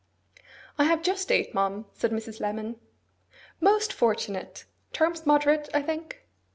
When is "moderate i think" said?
5.27-6.25